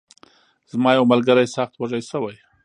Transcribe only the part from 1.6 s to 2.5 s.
وږی شوی.